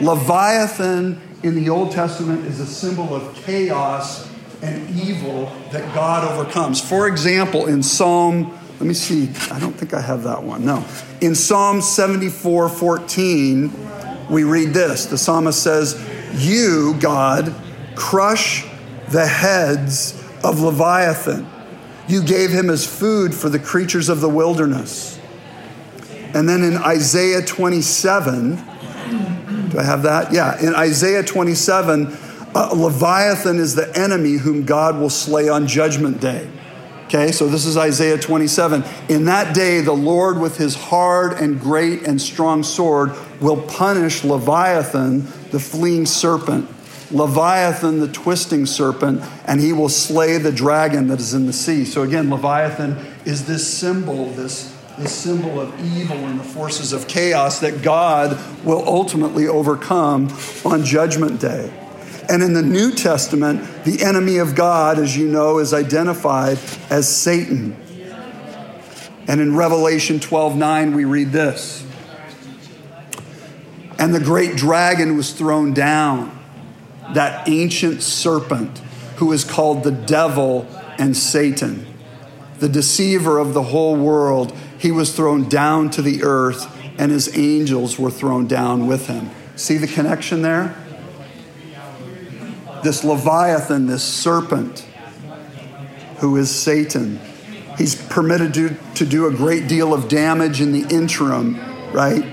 [0.00, 4.28] Leviathan in the Old Testament is a symbol of chaos
[4.62, 6.80] and evil that God overcomes.
[6.80, 10.64] For example, in Psalm, let me see, I don't think I have that one.
[10.64, 10.84] No.
[11.20, 15.06] In Psalm 74 14, we read this.
[15.06, 16.00] The psalmist says,
[16.34, 17.52] You, God,
[17.96, 18.64] crush
[19.08, 20.14] the heads
[20.44, 21.48] of Leviathan.
[22.06, 25.18] You gave him as food for the creatures of the wilderness.
[26.34, 28.56] And then in Isaiah 27,
[29.70, 30.32] do I have that?
[30.32, 32.16] Yeah, in Isaiah 27,
[32.54, 36.48] uh, Leviathan is the enemy whom God will slay on judgment day.
[37.08, 38.84] Okay, so this is Isaiah 27.
[39.08, 44.24] In that day, the Lord with his hard and great and strong sword will punish
[44.24, 46.68] Leviathan, the fleeing serpent,
[47.10, 51.86] Leviathan, the twisting serpent, and he will slay the dragon that is in the sea.
[51.86, 57.08] So again, Leviathan is this symbol, this, this symbol of evil and the forces of
[57.08, 60.28] chaos that God will ultimately overcome
[60.62, 61.72] on Judgment Day.
[62.28, 66.58] And in the New Testament, the enemy of God, as you know, is identified
[66.90, 67.76] as Satan.
[69.26, 71.86] And in Revelation 12 9, we read this
[73.98, 76.38] And the great dragon was thrown down,
[77.14, 78.78] that ancient serpent
[79.16, 80.66] who is called the devil
[80.98, 81.86] and Satan,
[82.58, 84.56] the deceiver of the whole world.
[84.78, 89.30] He was thrown down to the earth, and his angels were thrown down with him.
[89.56, 90.76] See the connection there?
[92.88, 94.80] This Leviathan, this serpent,
[96.20, 97.20] who is Satan.
[97.76, 101.58] He's permitted to, to do a great deal of damage in the interim,
[101.92, 102.24] right?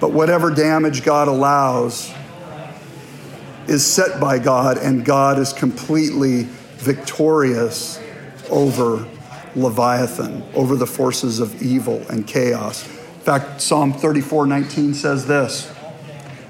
[0.00, 2.12] But whatever damage God allows
[3.68, 6.48] is set by God, and God is completely
[6.78, 8.00] victorious
[8.50, 9.08] over
[9.54, 12.84] Leviathan, over the forces of evil and chaos.
[12.84, 15.73] In fact, Psalm 34 19 says this.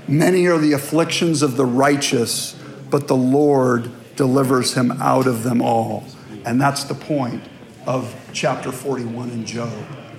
[0.06, 2.56] Many are the afflictions of the righteous,
[2.90, 6.04] but the Lord delivers him out of them all.
[6.44, 7.42] And that's the point
[7.86, 9.72] of chapter 41 in Job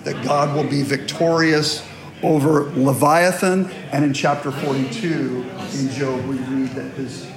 [0.03, 1.85] that God will be victorious
[2.23, 3.69] over Leviathan.
[3.91, 5.45] And in chapter 42
[5.79, 7.27] in Job, we read that his,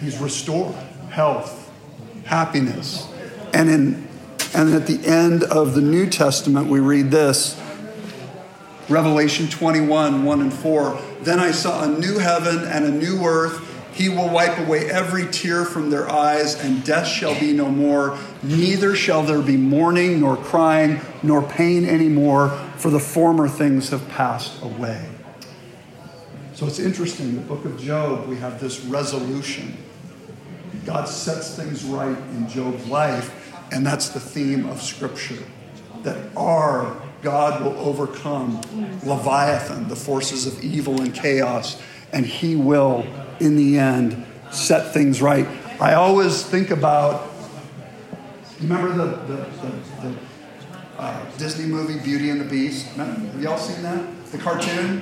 [0.00, 0.74] he's restored
[1.10, 1.72] health,
[2.24, 3.08] happiness.
[3.52, 4.08] And, in,
[4.54, 7.60] and at the end of the New Testament, we read this
[8.88, 11.00] Revelation 21 1 and 4.
[11.22, 13.70] Then I saw a new heaven and a new earth.
[13.94, 18.18] He will wipe away every tear from their eyes, and death shall be no more.
[18.42, 24.08] Neither shall there be mourning, nor crying, nor pain anymore, for the former things have
[24.08, 25.08] passed away.
[26.54, 29.76] So it's interesting, the book of Job, we have this resolution.
[30.84, 35.42] God sets things right in Job's life, and that's the theme of Scripture.
[36.02, 38.60] That our God will overcome
[39.02, 43.06] Leviathan, the forces of evil and chaos, and He will,
[43.40, 45.48] in the end, set things right.
[45.80, 47.32] I always think about,
[48.60, 50.14] remember the, the, the, the
[50.98, 52.86] uh, Disney movie Beauty and the Beast?
[52.94, 54.26] Have y'all seen that?
[54.26, 55.00] The cartoon?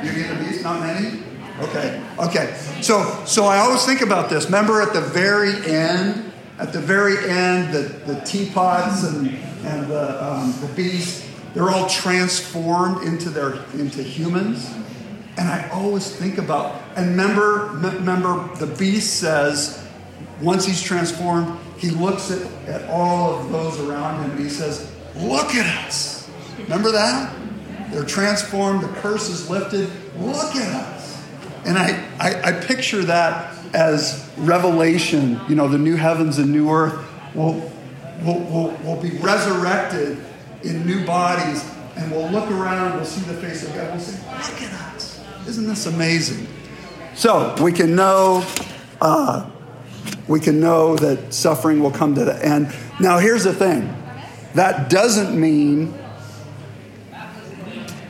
[0.00, 0.64] Beauty and the Beast?
[0.64, 1.22] Not many?
[1.60, 2.56] Okay, okay.
[2.80, 4.46] So, so I always think about this.
[4.46, 10.24] Remember at the very end, at the very end, the, the teapots and, and the,
[10.24, 14.72] um, the beast, they're all transformed into, their, into humans.
[15.36, 19.86] And I always think about, and remember, remember the beast says,
[20.40, 24.92] once he's transformed, he looks at, at all of those around him and he says,
[25.16, 26.30] Look at us.
[26.58, 27.34] Remember that?
[27.90, 29.90] They're transformed, the curse is lifted.
[30.18, 31.24] Look at us.
[31.64, 36.70] And I, I, I picture that as revelation, you know, the new heavens and new
[36.70, 37.04] earth
[37.34, 37.72] will,
[38.24, 40.18] will, will, will be resurrected
[40.62, 41.64] in new bodies,
[41.96, 45.24] and we'll look around, we'll see the face of God, we'll say, Look at us.
[45.46, 46.46] Isn't this amazing?
[47.14, 48.44] So we can know.
[49.00, 49.50] Uh,
[50.28, 52.74] we can know that suffering will come to the end.
[53.00, 53.94] Now, here's the thing
[54.54, 55.94] that doesn't mean,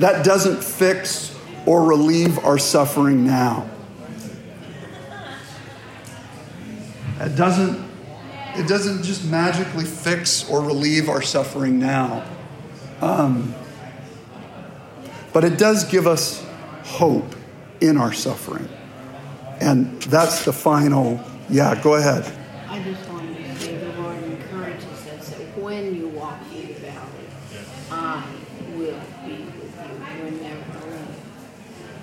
[0.00, 3.68] that doesn't fix or relieve our suffering now.
[7.20, 7.88] It doesn't,
[8.59, 12.24] it doesn't just magically fix or relieve our suffering now.
[13.00, 13.54] Um,
[15.32, 16.44] but it does give us
[16.84, 17.34] hope
[17.80, 18.68] in our suffering.
[19.61, 22.24] And that's the final, yeah, go ahead.
[22.68, 26.80] I just wanted to say the Lord encourages us that when you walk through the
[26.80, 27.26] valley,
[27.90, 28.24] I
[28.76, 30.22] will be with you.
[30.22, 31.14] You're never alone.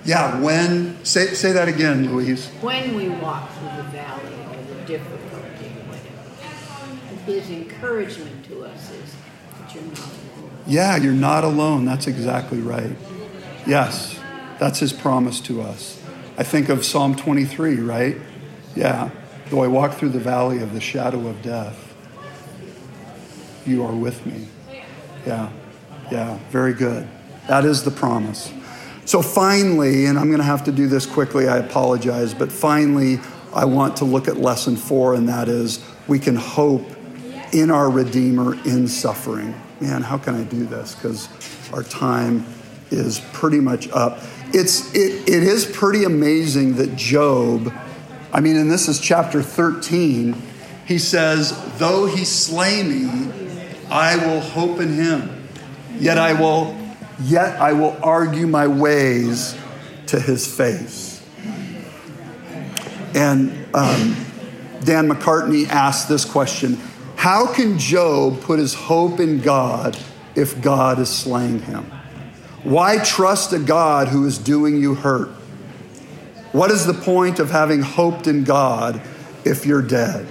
[0.05, 2.47] Yeah, when, say, say that again, Louise.
[2.61, 5.24] When we walk through the valley or the difficulty, whatever,
[7.25, 9.15] His encouragement to us is
[9.59, 10.51] that you're not alone.
[10.67, 11.85] Yeah, you're not alone.
[11.85, 12.95] That's exactly right.
[13.65, 14.19] Yes,
[14.59, 16.01] that's his promise to us.
[16.37, 18.17] I think of Psalm 23, right?
[18.75, 19.09] Yeah.
[19.49, 21.95] Though I walk through the valley of the shadow of death,
[23.65, 24.47] you are with me.
[25.25, 25.51] Yeah.
[26.11, 26.37] Yeah.
[26.49, 27.07] Very good.
[27.47, 28.51] That is the promise.
[29.05, 33.19] So finally, and I'm going to have to do this quickly, I apologize, but finally,
[33.53, 36.83] I want to look at lesson four, and that is we can hope
[37.55, 39.55] in our Redeemer in suffering.
[39.79, 40.93] Man, how can I do this?
[40.93, 41.29] Because
[41.71, 42.45] our time
[42.91, 44.19] is pretty much up.
[44.53, 47.73] It's, it, it is pretty amazing that Job,
[48.33, 50.35] I mean, and this is chapter 13,
[50.85, 53.31] he says, Though he slay me,
[53.89, 55.47] I will hope in him.
[55.97, 56.77] Yet I will,
[57.21, 59.57] yet I will argue my ways
[60.07, 61.25] to his face.
[63.13, 64.13] And um,
[64.83, 66.77] Dan McCartney asked this question
[67.25, 69.97] How can Job put his hope in God
[70.35, 71.91] if God is slaying him?
[72.61, 75.29] Why trust a God who is doing you hurt?
[76.51, 79.01] What is the point of having hoped in God
[79.43, 80.27] if you're dead?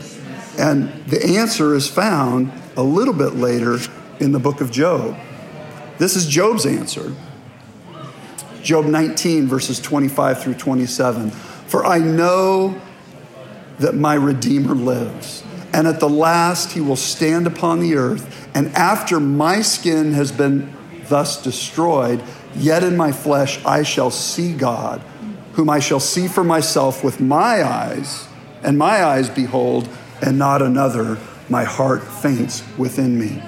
[0.57, 3.79] And the answer is found a little bit later
[4.21, 5.17] in the book of Job.
[5.99, 7.13] This is Job's answer.
[8.63, 11.31] Job 19, verses 25 through 27.
[11.31, 12.81] For I know
[13.81, 15.44] that my Redeemer lives,
[15.75, 20.31] and at the last he will stand upon the earth, and after my skin has
[20.31, 20.73] been
[21.09, 22.23] thus destroyed,
[22.55, 25.01] yet in my flesh I shall see God,
[25.55, 28.29] whom I shall see for myself with my eyes,
[28.63, 29.89] and my eyes behold,
[30.23, 31.19] and not another.
[31.49, 33.43] My heart faints within me.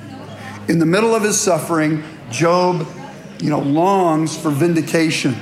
[0.69, 2.89] In the middle of his suffering, Job,
[3.41, 5.37] you know, longs for vindication.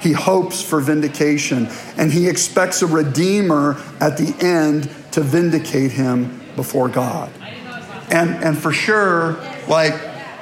[0.00, 6.40] He hopes for vindication, and he expects a redeemer at the end to vindicate him
[6.56, 7.32] before God.
[8.10, 9.34] And, and for sure,
[9.68, 9.94] like,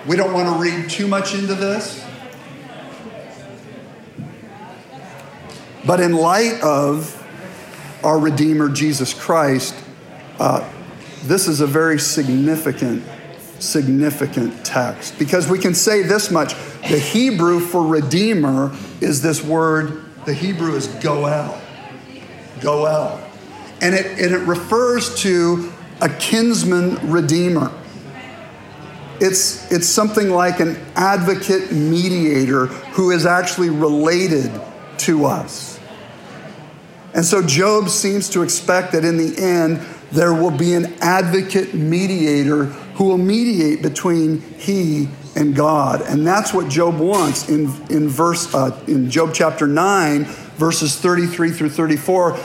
[0.06, 2.04] we don't want to read too much into this.
[5.86, 7.14] But in light of
[8.04, 9.74] our Redeemer Jesus Christ,
[10.38, 10.68] uh,
[11.24, 13.02] this is a very significant,
[13.58, 16.54] significant text because we can say this much
[16.88, 21.60] the Hebrew for Redeemer is this word, the Hebrew is Goel.
[22.60, 23.27] Goel.
[23.80, 27.72] And it, and it refers to a kinsman redeemer.
[29.20, 34.50] It's, it's something like an advocate mediator who is actually related
[34.98, 35.80] to us.
[37.14, 39.80] And so Job seems to expect that in the end,
[40.12, 46.02] there will be an advocate mediator who will mediate between he and God.
[46.02, 51.50] And that's what Job wants in, in verse uh, in Job chapter 9, verses 33
[51.50, 52.38] through 34.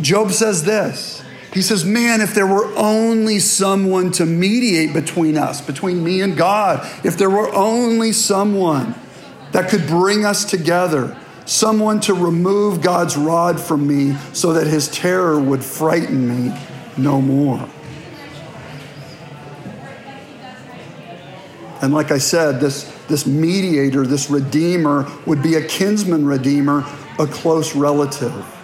[0.00, 1.22] Job says this.
[1.52, 6.36] He says, Man, if there were only someone to mediate between us, between me and
[6.36, 8.94] God, if there were only someone
[9.52, 11.16] that could bring us together,
[11.46, 16.54] someone to remove God's rod from me so that his terror would frighten me
[16.98, 17.66] no more.
[21.80, 26.84] And like I said, this, this mediator, this redeemer, would be a kinsman redeemer,
[27.18, 28.55] a close relative.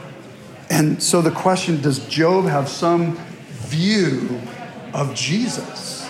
[0.73, 3.16] And so the question does Job have some
[3.66, 4.41] view
[4.95, 6.09] of Jesus?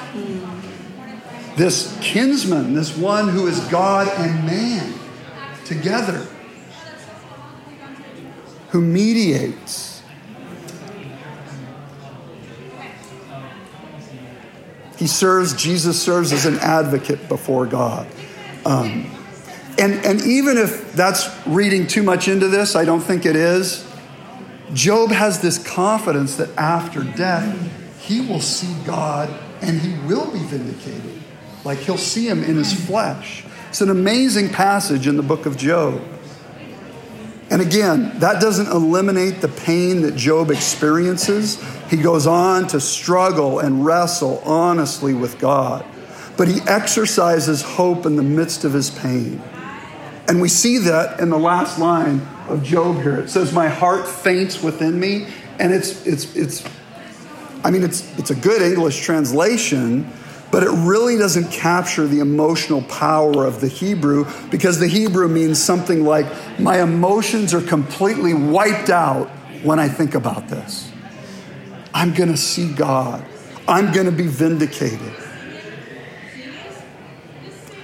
[1.57, 4.95] This kinsman, this one who is God and man
[5.65, 6.25] together,
[8.71, 10.01] who mediates.
[14.97, 18.07] He serves, Jesus serves as an advocate before God.
[18.65, 19.11] Um,
[19.77, 23.89] and, and even if that's reading too much into this, I don't think it is.
[24.73, 27.57] Job has this confidence that after death,
[28.01, 29.29] he will see God
[29.61, 31.23] and he will be vindicated.
[31.65, 33.45] Like he'll see him in his flesh.
[33.69, 36.03] It's an amazing passage in the book of Job.
[37.51, 41.63] And again, that doesn't eliminate the pain that Job experiences.
[41.91, 45.85] He goes on to struggle and wrestle honestly with God,
[46.39, 49.43] but he exercises hope in the midst of his pain.
[50.29, 53.17] And we see that in the last line of Job here.
[53.17, 55.27] It says, My heart faints within me.
[55.59, 56.65] And it's, it's, it's,
[57.65, 60.11] I mean, it's, it's a good English translation,
[60.51, 65.63] but it really doesn't capture the emotional power of the Hebrew because the Hebrew means
[65.63, 66.27] something like,
[66.59, 69.29] My emotions are completely wiped out
[69.63, 70.91] when I think about this.
[71.95, 73.25] I'm going to see God,
[73.69, 75.15] I'm going to be vindicated.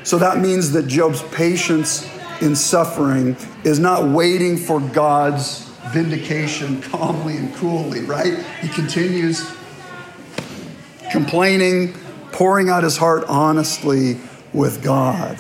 [0.02, 2.08] So that means that Job's patience
[2.41, 8.39] in suffering is not waiting for God's vindication calmly and coolly, right?
[8.61, 9.51] He continues
[11.11, 11.95] complaining,
[12.32, 14.18] pouring out his heart honestly
[14.53, 15.39] with God.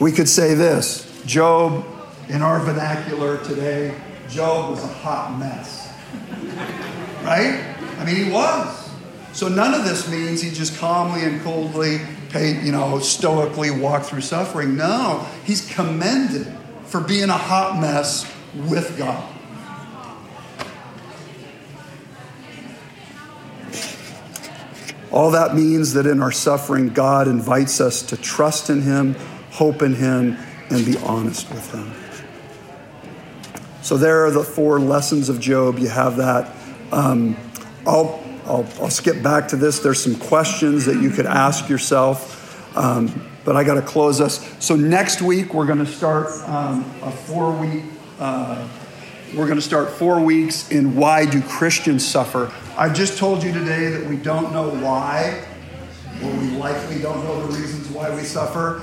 [0.00, 1.84] We could say this Job,
[2.28, 3.94] in our vernacular today,
[4.28, 5.92] Job was a hot mess.
[7.22, 7.74] Right?
[7.98, 8.90] I mean, he was.
[9.32, 12.00] So none of this means he just calmly and coldly,
[12.34, 14.76] you know, stoically walk through suffering.
[14.76, 16.46] No, he's commended
[16.86, 19.34] for being a hot mess with God.
[25.14, 29.14] All that means that in our suffering, God invites us to trust in Him,
[29.52, 30.36] hope in Him,
[30.70, 31.92] and be honest with Him.
[33.80, 35.78] So there are the four lessons of Job.
[35.78, 36.52] You have that.
[36.90, 37.36] Um,
[37.86, 39.78] I'll, I'll, I'll, skip back to this.
[39.78, 44.44] There's some questions that you could ask yourself, um, but I got to close us.
[44.62, 47.84] So next week we're going to start um, a four week.
[48.18, 48.68] Uh,
[49.34, 52.52] we're going to start four weeks in why do Christians suffer.
[52.76, 55.44] I've just told you today that we don't know why,
[56.22, 58.82] or we likely don't know the reasons why we suffer.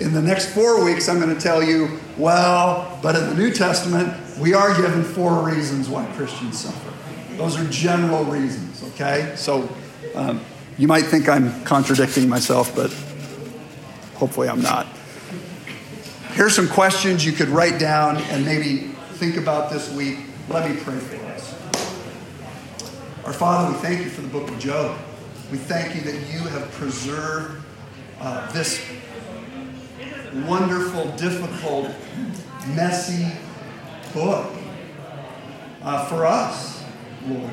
[0.00, 3.52] In the next four weeks, I'm going to tell you, well, but in the New
[3.52, 6.92] Testament, we are given four reasons why Christians suffer.
[7.36, 9.32] Those are general reasons, okay?
[9.36, 9.68] So
[10.14, 10.40] um,
[10.78, 12.90] you might think I'm contradicting myself, but
[14.16, 14.86] hopefully I'm not.
[16.32, 20.18] Here's some questions you could write down and maybe think about this week.
[20.48, 21.54] Let me pray for us.
[23.24, 24.98] Our Father, we thank you for the book of Job.
[25.50, 27.62] We thank you that you have preserved
[28.20, 28.84] uh, this
[30.46, 31.90] wonderful, difficult,
[32.68, 33.30] messy
[34.12, 34.50] book
[35.82, 36.82] uh, for us,
[37.26, 37.52] Lord,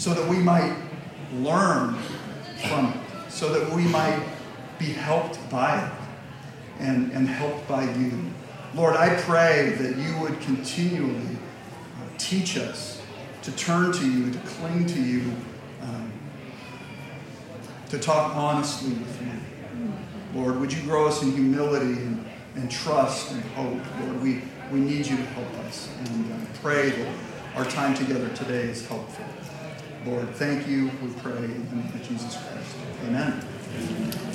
[0.00, 0.74] so that we might
[1.34, 1.94] learn
[2.68, 4.22] from it, so that we might
[4.78, 5.92] be helped by it
[6.80, 8.12] and, and helped by you.
[8.74, 13.02] Lord, I pray that you would continually uh, teach us
[13.42, 15.32] to turn to you, to cling to you,
[15.82, 16.12] um,
[17.90, 20.40] to talk honestly with you.
[20.40, 22.24] Lord, would you grow us in humility and
[22.56, 23.80] and trust and hope.
[24.00, 24.42] Lord, we,
[24.72, 25.88] we need you to help us.
[26.06, 27.14] And uh, pray that
[27.56, 29.24] our time together today is helpful.
[30.06, 32.76] Lord, thank you, we pray in the name of Jesus Christ.
[33.06, 34.29] Amen.